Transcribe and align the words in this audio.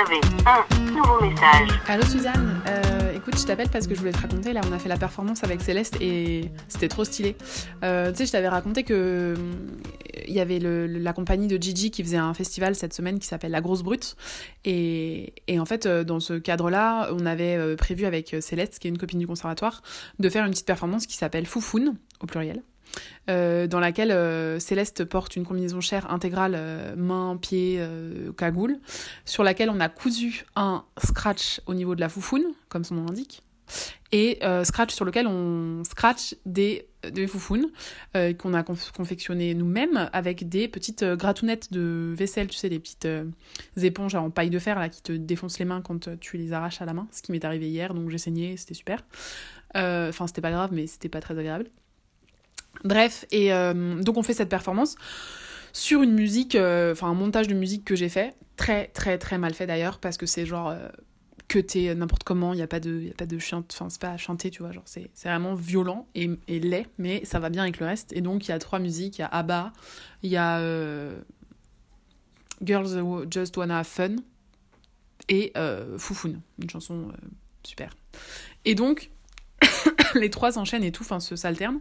avez 0.00 0.20
un 0.46 0.92
nouveau 0.92 1.20
message. 1.20 1.68
Allô 1.86 2.02
Suzanne, 2.04 2.62
euh, 2.66 3.12
écoute, 3.14 3.38
je 3.38 3.44
t'appelle 3.44 3.68
parce 3.68 3.86
que 3.86 3.94
je 3.94 4.00
voulais 4.00 4.12
te 4.12 4.18
raconter. 4.20 4.52
Là, 4.52 4.62
on 4.68 4.72
a 4.72 4.78
fait 4.78 4.88
la 4.88 4.96
performance 4.96 5.44
avec 5.44 5.60
Céleste 5.60 5.96
et 6.00 6.50
c'était 6.68 6.88
trop 6.88 7.04
stylé. 7.04 7.36
Euh, 7.84 8.10
tu 8.10 8.18
sais, 8.18 8.26
je 8.26 8.32
t'avais 8.32 8.48
raconté 8.48 8.82
que 8.82 9.34
il 10.26 10.34
y 10.34 10.40
avait 10.40 10.58
la 10.58 11.12
compagnie 11.12 11.48
de 11.48 11.60
Gigi 11.60 11.90
qui 11.90 12.02
faisait 12.02 12.16
un 12.16 12.34
festival 12.34 12.74
cette 12.74 12.94
semaine 12.94 13.18
qui 13.18 13.26
s'appelle 13.26 13.50
La 13.50 13.60
Grosse 13.60 13.82
Brute. 13.82 14.16
Et, 14.64 15.32
en 15.58 15.64
fait, 15.64 15.86
euh, 15.86 16.04
dans 16.04 16.20
ce 16.20 16.34
cadre-là, 16.34 17.10
on 17.12 17.26
avait 17.26 17.56
euh, 17.56 17.76
prévu 17.76 18.06
avec 18.06 18.36
Céleste, 18.40 18.78
qui 18.78 18.88
est 18.88 18.90
une 18.90 18.98
copine 18.98 19.18
du 19.18 19.26
conservatoire, 19.26 19.82
de 20.18 20.28
faire 20.28 20.44
une 20.44 20.52
petite 20.52 20.66
performance 20.66 21.06
qui 21.06 21.16
s'appelle 21.16 21.46
Foufoune, 21.46 21.96
au 22.20 22.26
pluriel. 22.26 22.62
Euh, 23.28 23.66
dans 23.66 23.80
laquelle 23.80 24.10
euh, 24.10 24.58
Céleste 24.58 25.04
porte 25.04 25.36
une 25.36 25.44
combinaison 25.44 25.80
chair 25.80 26.10
intégrale 26.10 26.54
euh, 26.56 26.96
main, 26.96 27.36
pied, 27.36 27.80
cagoule, 28.36 28.78
sur 29.24 29.44
laquelle 29.44 29.70
on 29.70 29.80
a 29.80 29.88
cousu 29.88 30.44
un 30.56 30.84
scratch 31.02 31.60
au 31.66 31.74
niveau 31.74 31.94
de 31.94 32.00
la 32.00 32.08
foufoune, 32.08 32.44
comme 32.68 32.84
son 32.84 32.94
nom 32.96 33.06
l'indique, 33.06 33.42
et 34.12 34.40
scratch 34.64 34.92
sur 34.92 35.04
lequel 35.04 35.26
on 35.26 35.84
scratch 35.84 36.34
des, 36.44 36.88
des 37.08 37.26
foufounes 37.26 37.68
qu'on 38.14 38.54
a 38.54 38.62
conf 38.62 38.90
confectionné 38.90 39.54
nous-mêmes 39.54 40.10
avec 40.12 40.48
des 40.48 40.66
petites 40.66 41.04
gratounettes 41.04 41.72
de 41.72 42.12
vaisselle, 42.16 42.48
tu 42.48 42.56
sais, 42.56 42.68
des 42.68 42.80
petites 42.80 43.08
éponges 43.76 44.14
en 44.16 44.30
paille 44.30 44.50
de 44.50 44.58
fer 44.58 44.78
là 44.78 44.88
qui 44.88 45.02
te 45.02 45.12
défoncent 45.12 45.58
les 45.58 45.64
mains 45.64 45.82
quand 45.82 46.18
tu 46.18 46.36
les 46.36 46.52
arraches 46.52 46.82
à 46.82 46.84
la 46.84 46.94
main, 46.94 47.06
ce 47.12 47.22
qui 47.22 47.32
m'est 47.32 47.44
arrivé 47.44 47.68
hier, 47.68 47.94
donc 47.94 48.10
j'ai 48.10 48.18
saigné, 48.18 48.56
c'était 48.56 48.74
super. 48.74 49.04
Enfin, 49.74 50.26
c'était 50.26 50.42
pas 50.42 50.50
grave, 50.50 50.70
mais 50.72 50.86
c'était 50.86 51.08
pas 51.08 51.20
très 51.20 51.38
agréable. 51.38 51.66
Bref, 52.84 53.26
et 53.30 53.52
euh, 53.52 54.00
donc 54.02 54.16
on 54.16 54.22
fait 54.22 54.34
cette 54.34 54.48
performance 54.48 54.96
sur 55.72 56.02
une 56.02 56.12
musique, 56.12 56.54
enfin 56.54 56.60
euh, 56.60 56.94
un 57.02 57.14
montage 57.14 57.46
de 57.46 57.54
musique 57.54 57.84
que 57.84 57.94
j'ai 57.94 58.08
fait, 58.08 58.34
très 58.56 58.88
très 58.88 59.18
très 59.18 59.38
mal 59.38 59.54
fait 59.54 59.66
d'ailleurs, 59.66 59.98
parce 59.98 60.16
que 60.16 60.26
c'est 60.26 60.46
genre 60.46 60.70
euh, 60.70 60.88
que 61.46 61.58
t'es 61.58 61.94
n'importe 61.94 62.24
comment, 62.24 62.54
il 62.54 62.56
n'y 62.56 62.62
a 62.62 62.66
pas 62.66 62.80
de, 62.80 63.12
de 63.18 63.38
chant, 63.38 63.64
enfin 63.70 63.88
c'est 63.90 64.00
pas 64.00 64.12
à 64.12 64.16
chanter, 64.16 64.50
tu 64.50 64.62
vois, 64.62 64.72
genre 64.72 64.84
c'est 64.86 65.10
vraiment 65.24 65.54
violent 65.54 66.08
et, 66.14 66.28
laid, 66.48 66.86
mais 66.98 67.24
ça 67.24 67.38
va 67.38 67.50
bien 67.50 67.62
avec 67.62 67.80
le 67.80 67.86
reste. 67.86 68.12
Et 68.12 68.20
donc 68.20 68.48
il 68.48 68.50
y 68.50 68.54
a 68.54 68.58
trois 68.58 68.78
musiques, 68.78 69.18
il 69.18 69.22
y 69.22 69.24
a 69.24 69.28
ABBA, 69.28 69.72
il 70.22 70.30
y 70.30 70.36
a 70.36 70.60
Girls 72.62 73.26
Just 73.30 73.56
Wanna 73.56 73.80
Have 73.80 73.86
Fun 73.86 74.16
et 75.28 75.52
euh, 75.56 75.98
une 76.24 76.70
chanson 76.70 77.12
super. 77.62 77.94
Et 78.64 78.74
donc 78.74 79.10
les 80.14 80.30
trois 80.30 80.52
s'enchaînent 80.52 80.84
et 80.84 80.92
tout, 80.92 81.02
enfin 81.02 81.20
s'alternent. 81.20 81.80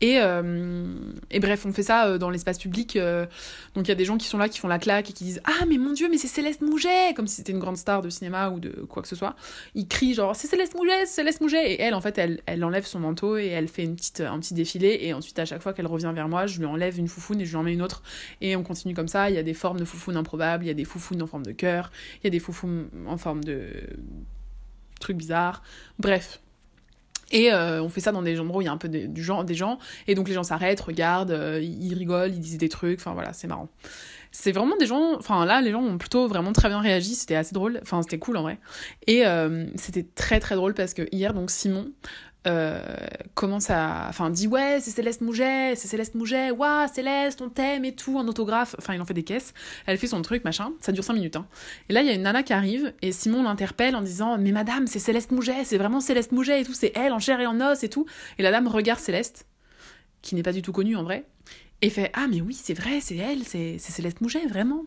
Et, 0.00 0.18
euh, 0.20 0.94
et 1.30 1.40
bref, 1.40 1.64
on 1.66 1.72
fait 1.72 1.82
ça 1.82 2.06
euh, 2.06 2.18
dans 2.18 2.30
l'espace 2.30 2.58
public. 2.58 2.96
Euh, 2.96 3.26
donc 3.74 3.86
il 3.86 3.88
y 3.88 3.92
a 3.92 3.94
des 3.94 4.04
gens 4.04 4.16
qui 4.16 4.26
sont 4.26 4.38
là, 4.38 4.48
qui 4.48 4.58
font 4.58 4.68
la 4.68 4.78
claque 4.78 5.10
et 5.10 5.12
qui 5.12 5.24
disent 5.24 5.40
Ah, 5.44 5.64
mais 5.68 5.78
mon 5.78 5.92
Dieu, 5.92 6.08
mais 6.10 6.18
c'est 6.18 6.28
Céleste 6.28 6.60
Mouget 6.60 7.14
Comme 7.14 7.26
si 7.26 7.36
c'était 7.36 7.52
une 7.52 7.58
grande 7.58 7.76
star 7.76 8.02
de 8.02 8.10
cinéma 8.10 8.50
ou 8.50 8.60
de 8.60 8.70
quoi 8.88 9.02
que 9.02 9.08
ce 9.08 9.16
soit. 9.16 9.36
Ils 9.74 9.86
crient 9.86 10.14
genre 10.14 10.34
C'est 10.34 10.48
Céleste 10.48 10.74
Mouget, 10.74 11.06
Céleste 11.06 11.40
Mouget 11.40 11.72
Et 11.72 11.80
elle, 11.80 11.94
en 11.94 12.00
fait, 12.00 12.18
elle, 12.18 12.40
elle 12.46 12.64
enlève 12.64 12.86
son 12.86 13.00
manteau 13.00 13.36
et 13.36 13.46
elle 13.46 13.68
fait 13.68 13.84
une 13.84 13.96
petite, 13.96 14.20
un 14.20 14.38
petit 14.38 14.54
défilé. 14.54 14.98
Et 15.02 15.14
ensuite, 15.14 15.38
à 15.38 15.44
chaque 15.44 15.62
fois 15.62 15.72
qu'elle 15.72 15.86
revient 15.86 16.12
vers 16.14 16.28
moi, 16.28 16.46
je 16.46 16.58
lui 16.58 16.66
enlève 16.66 16.98
une 16.98 17.08
foufoune 17.08 17.40
et 17.40 17.44
je 17.44 17.50
lui 17.50 17.56
en 17.56 17.62
mets 17.62 17.72
une 17.72 17.82
autre. 17.82 18.02
Et 18.40 18.56
on 18.56 18.62
continue 18.62 18.94
comme 18.94 19.08
ça. 19.08 19.30
Il 19.30 19.36
y 19.36 19.38
a 19.38 19.42
des 19.42 19.54
formes 19.54 19.78
de 19.78 19.84
foufounes 19.84 20.16
improbables, 20.16 20.64
il 20.64 20.68
y 20.68 20.70
a 20.70 20.74
des 20.74 20.84
foufounes 20.84 21.22
en 21.22 21.26
forme 21.26 21.46
de 21.46 21.52
cœur, 21.52 21.90
il 22.22 22.24
y 22.24 22.26
a 22.26 22.30
des 22.30 22.38
foufounes 22.38 22.88
en 23.06 23.16
forme 23.16 23.44
de 23.44 23.68
trucs 25.00 25.16
bizarres. 25.16 25.62
Bref, 25.98 26.40
et 27.32 27.52
euh, 27.52 27.82
on 27.82 27.88
fait 27.88 28.00
ça 28.00 28.12
dans 28.12 28.22
des 28.22 28.38
endroits 28.38 28.58
où 28.58 28.62
il 28.62 28.66
y 28.66 28.68
a 28.68 28.72
un 28.72 28.76
peu 28.76 28.88
de, 28.88 29.06
du 29.06 29.22
genre, 29.24 29.44
des 29.44 29.54
gens. 29.54 29.78
Et 30.06 30.14
donc 30.14 30.28
les 30.28 30.34
gens 30.34 30.42
s'arrêtent, 30.42 30.80
regardent, 30.80 31.32
euh, 31.32 31.60
ils 31.60 31.94
rigolent, 31.94 32.32
ils 32.32 32.40
disent 32.40 32.58
des 32.58 32.68
trucs. 32.68 33.00
Enfin 33.00 33.14
voilà, 33.14 33.32
c'est 33.32 33.48
marrant. 33.48 33.68
C'est 34.30 34.52
vraiment 34.52 34.76
des 34.76 34.86
gens. 34.86 35.16
Enfin 35.18 35.44
là, 35.44 35.60
les 35.60 35.72
gens 35.72 35.82
ont 35.82 35.98
plutôt 35.98 36.28
vraiment 36.28 36.52
très 36.52 36.68
bien 36.68 36.80
réagi. 36.80 37.14
C'était 37.14 37.34
assez 37.34 37.54
drôle. 37.54 37.80
Enfin, 37.82 38.02
c'était 38.02 38.18
cool 38.18 38.36
en 38.36 38.42
vrai. 38.42 38.58
Et 39.06 39.26
euh, 39.26 39.66
c'était 39.76 40.06
très 40.14 40.40
très 40.40 40.54
drôle 40.54 40.74
parce 40.74 40.94
que 40.94 41.08
hier, 41.10 41.34
donc 41.34 41.50
Simon, 41.50 41.90
euh, 42.46 42.80
commence 43.34 43.70
à. 43.70 44.06
Enfin, 44.08 44.30
dit 44.30 44.48
ouais, 44.48 44.78
c'est 44.80 44.90
Céleste 44.90 45.20
Mouget, 45.20 45.74
c'est 45.76 45.88
Céleste 45.88 46.14
Mouget, 46.14 46.50
waouh, 46.50 46.88
Céleste, 46.92 47.40
on 47.40 47.48
t'aime 47.48 47.84
et 47.84 47.94
tout, 47.94 48.18
un 48.18 48.26
autographe. 48.26 48.74
Enfin, 48.78 48.94
il 48.94 49.00
en 49.00 49.04
fait 49.04 49.14
des 49.14 49.22
caisses. 49.22 49.54
Elle 49.86 49.98
fait 49.98 50.08
son 50.08 50.22
truc, 50.22 50.44
machin. 50.44 50.72
Ça 50.80 50.92
dure 50.92 51.04
5 51.04 51.14
minutes. 51.14 51.36
Hein. 51.36 51.46
Et 51.88 51.92
là, 51.92 52.02
il 52.02 52.06
y 52.06 52.10
a 52.10 52.14
une 52.14 52.22
nana 52.22 52.42
qui 52.42 52.52
arrive 52.52 52.92
et 53.02 53.12
Simon 53.12 53.44
l'interpelle 53.44 53.94
en 53.94 54.02
disant 54.02 54.38
Mais 54.38 54.52
madame, 54.52 54.86
c'est 54.86 54.98
Céleste 54.98 55.30
Mouget, 55.30 55.64
c'est 55.64 55.78
vraiment 55.78 56.00
Céleste 56.00 56.32
Mouget 56.32 56.60
et 56.60 56.64
tout, 56.64 56.74
c'est 56.74 56.92
elle 56.96 57.12
en 57.12 57.18
chair 57.18 57.40
et 57.40 57.46
en 57.46 57.60
os 57.60 57.84
et 57.84 57.88
tout. 57.88 58.06
Et 58.38 58.42
la 58.42 58.50
dame 58.50 58.66
regarde 58.66 59.00
Céleste, 59.00 59.46
qui 60.20 60.34
n'est 60.34 60.42
pas 60.42 60.52
du 60.52 60.62
tout 60.62 60.72
connue 60.72 60.96
en 60.96 61.04
vrai, 61.04 61.26
et 61.82 61.90
fait 61.90 62.10
Ah, 62.14 62.26
mais 62.30 62.40
oui, 62.40 62.54
c'est 62.54 62.74
vrai, 62.74 63.00
c'est 63.00 63.16
elle, 63.16 63.42
c'est 63.44 63.78
Céleste 63.78 64.20
Mouget, 64.20 64.46
vraiment. 64.46 64.84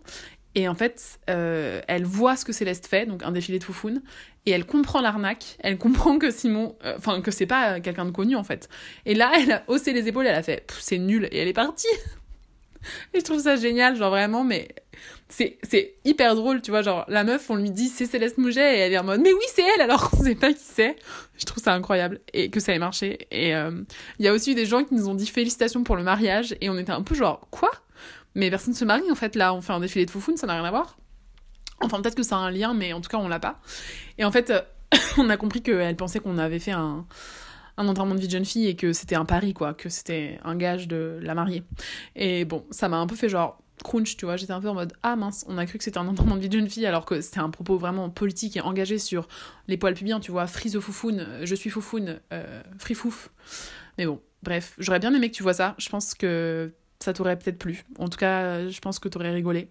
Et 0.55 0.69
en 0.69 0.73
fait, 0.73 1.19
euh, 1.29 1.81
elle 1.88 2.05
voit 2.05 2.38
ce 2.38 2.45
que 2.45 2.53
Céleste 2.53 2.88
fait, 2.88 3.05
donc 3.05 3.23
un 3.23 3.31
défilé 3.31 3.59
de 3.59 3.63
foufoune, 3.63 4.01
et 4.45 4.51
elle 4.51 4.66
comprend 4.66 5.01
l'arnaque, 5.01 5.57
elle 5.59 5.77
comprend 5.77 6.17
que 6.17 6.31
Simon, 6.31 6.77
enfin 6.97 7.17
euh, 7.17 7.21
que 7.21 7.29
c'est 7.29 7.45
pas 7.45 7.81
quelqu'un 7.81 8.05
de 8.05 8.11
connu 8.11 8.38
en 8.38 8.43
fait. 8.43 8.69
Et 9.05 9.16
là, 9.16 9.33
elle 9.38 9.51
a 9.51 9.63
haussé 9.67 9.91
les 9.91 10.07
épaules, 10.07 10.25
elle 10.25 10.35
a 10.35 10.43
fait 10.43 10.66
c'est 10.79 10.97
nul, 10.97 11.27
et 11.31 11.39
elle 11.39 11.49
est 11.49 11.53
partie. 11.53 11.88
et 13.13 13.19
je 13.19 13.23
trouve 13.23 13.41
ça 13.41 13.57
génial, 13.57 13.97
genre 13.97 14.11
vraiment, 14.11 14.45
mais 14.45 14.69
c'est 15.27 15.95
hyper 16.05 16.35
drôle, 16.35 16.61
tu 16.61 16.72
vois, 16.72 16.83
genre 16.83 17.03
la 17.09 17.25
meuf, 17.25 17.49
on 17.49 17.55
lui 17.57 17.72
dit 17.72 17.89
c'est 17.89 18.05
Céleste 18.05 18.37
Mouget, 18.37 18.77
et 18.77 18.79
elle 18.79 18.93
est 18.93 18.97
en 18.97 19.03
mode 19.03 19.19
mais 19.19 19.33
oui 19.33 19.45
c'est 19.53 19.63
elle, 19.75 19.81
alors 19.81 20.09
qu'on 20.09 20.23
sait 20.23 20.35
pas 20.35 20.53
qui 20.53 20.63
c'est. 20.63 20.95
Je 21.37 21.43
trouve 21.43 21.61
ça 21.61 21.73
incroyable 21.73 22.22
et 22.31 22.49
que 22.49 22.61
ça 22.61 22.73
ait 22.73 22.79
marché. 22.79 23.27
Et 23.29 23.49
il 23.49 23.53
euh, 23.53 23.83
y 24.19 24.29
a 24.29 24.33
aussi 24.33 24.55
des 24.55 24.66
gens 24.66 24.85
qui 24.85 24.93
nous 24.93 25.09
ont 25.09 25.16
dit 25.16 25.27
félicitations 25.27 25.83
pour 25.83 25.97
le 25.97 26.03
mariage, 26.03 26.55
et 26.61 26.69
on 26.69 26.77
était 26.77 26.93
un 26.93 27.03
peu 27.03 27.13
genre 27.13 27.45
quoi? 27.51 27.72
Mais 28.35 28.50
personne 28.50 28.73
se 28.73 28.85
marie 28.85 29.09
en 29.12 29.16
fait 29.16 29.35
là, 29.35 29.53
on 29.53 29.62
fait 29.62 29.73
un 29.73 29.79
défilé 29.79 30.06
de 30.06 30.12
foufoune, 30.12 30.38
ça 30.38 30.47
n'a 30.47 30.53
rien 30.53 30.66
à 30.66 30.72
voir. 30.72 30.97
Enfin 31.81 32.01
peut-être 32.01 32.16
que 32.16 32.23
ça 32.23 32.38
a 32.38 32.40
un 32.40 32.51
lien, 32.51 32.73
mais 32.73 32.94
en 32.94 33.01
tout 33.01 33.09
cas 33.09 33.18
on 33.18 33.28
l'a 33.28 33.40
pas. 33.40 33.59
Et 34.18 34.25
en 34.25 34.31
fait, 34.31 34.53
on 35.18 35.29
a 35.29 35.38
compris 35.38 35.62
qu'elle 35.62 35.96
pensait 35.96 36.19
qu'on 36.19 36.38
avait 36.38 36.59
fait 36.59 36.72
un, 36.72 37.06
un 37.78 37.88
enterrement 37.88 38.16
de 38.16 38.19
vie 38.19 38.28
de 38.28 38.31
jeune 38.31 38.46
fille 38.46 38.68
et 38.68 38.75
que 38.75 38.94
c'était 38.94 39.16
un 39.16 39.25
pari 39.25 39.53
quoi, 39.53 39.73
que 39.73 39.90
c'était 39.90 40.40
un 40.44 40.56
gage 40.56 40.88
de 40.88 41.19
la 41.22 41.34
marier. 41.35 41.63
Et 42.16 42.46
bon, 42.46 42.66
ça 42.72 42.90
m'a 42.90 42.97
un 42.97 43.07
peu 43.07 43.16
fait 43.16 43.29
genre 43.29 43.62
crunch, 43.84 44.16
tu 44.16 44.25
vois, 44.25 44.38
j'étais 44.38 44.53
un 44.53 44.62
peu 44.62 44.69
en 44.69 44.73
mode 44.73 44.94
ah 45.03 45.16
mince, 45.16 45.46
on 45.50 45.57
a 45.57 45.66
cru 45.66 45.78
que 45.78 45.84
c'était 45.84 45.97
un 45.97 46.07
enterrement 46.07 46.35
de 46.35 46.41
vie 46.41 46.50
de 46.50 46.57
jeune 46.57 46.69
fille 46.69 46.85
alors 46.85 47.06
que 47.06 47.19
c'était 47.22 47.40
un 47.40 47.50
propos 47.50 47.78
vraiment 47.78 48.09
politique 48.09 48.56
et 48.57 48.62
engagé 48.62 48.97
sur 48.97 49.28
les 49.67 49.78
poils 49.78 49.94
pubiens, 49.94 50.19
tu 50.19 50.31
vois, 50.31 50.47
frise 50.47 50.79
foufoune, 50.79 51.28
je 51.44 51.56
suis 51.56 51.69
foufoune, 51.69 52.19
euh, 52.31 52.62
free 52.79 52.96
fouf. 52.96 53.31
Mais 53.97 54.06
bon, 54.06 54.22
bref, 54.44 54.75
j'aurais 54.78 55.00
bien 55.00 55.13
aimé 55.13 55.29
que 55.29 55.35
tu 55.35 55.44
vois 55.44 55.53
ça. 55.53 55.75
Je 55.78 55.90
pense 55.90 56.13
que 56.13 56.73
ça 57.05 57.13
t'aurait 57.13 57.38
peut-être 57.38 57.57
plu. 57.57 57.83
En 57.99 58.09
tout 58.09 58.17
cas, 58.17 58.67
je 58.67 58.79
pense 58.79 58.99
que 58.99 59.07
t'aurais 59.07 59.31
rigolé. 59.31 59.69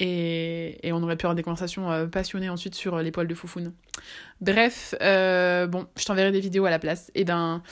Et, 0.00 0.86
et, 0.86 0.92
on 0.92 1.02
aurait 1.02 1.16
pu 1.16 1.26
avoir 1.26 1.36
des 1.36 1.42
conversations 1.42 1.92
euh, 1.92 2.06
passionnées 2.06 2.48
ensuite 2.48 2.74
sur 2.74 2.98
les 2.98 3.12
poils 3.12 3.28
de 3.28 3.34
foufoune. 3.34 3.72
Bref, 4.40 4.94
euh, 5.00 5.66
bon, 5.66 5.86
je 5.96 6.04
t'enverrai 6.04 6.32
des 6.32 6.40
vidéos 6.40 6.64
à 6.64 6.70
la 6.70 6.80
place. 6.80 7.12
Et 7.14 7.24
ben, 7.24 7.62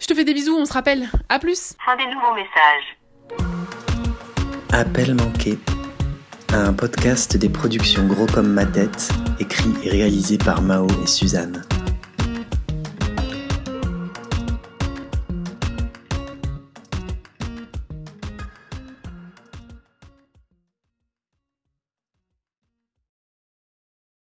je 0.00 0.06
te 0.06 0.14
fais 0.14 0.24
des 0.24 0.34
bisous, 0.34 0.56
on 0.58 0.66
se 0.66 0.72
rappelle. 0.72 1.08
À 1.28 1.38
plus 1.38 1.74
Fin 1.84 1.96
des 1.96 2.06
nouveaux 2.06 2.34
messages. 2.34 2.98
Appel 4.72 5.14
manqué. 5.14 5.58
Un 6.52 6.72
podcast 6.72 7.36
des 7.36 7.48
productions 7.48 8.06
Gros 8.06 8.26
comme 8.26 8.52
ma 8.52 8.66
tête, 8.66 9.10
écrit 9.38 9.72
et 9.84 9.90
réalisé 9.90 10.38
par 10.38 10.60
Mao 10.60 10.86
et 11.02 11.06
Suzanne. 11.06 11.62